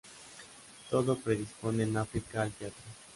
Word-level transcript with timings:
Todo 0.89 1.15
predispone 1.15 1.83
en 1.83 1.95
África 1.95 2.41
al 2.41 2.51
teatro. 2.53 2.81